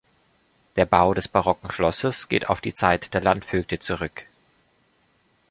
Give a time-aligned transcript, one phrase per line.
[0.77, 4.25] Der Bau des barocken Schlosses geht auf die Zeit der Landvögte zurück.